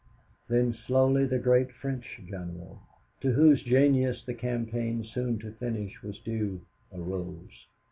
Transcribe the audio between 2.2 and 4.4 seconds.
general, to whose genius the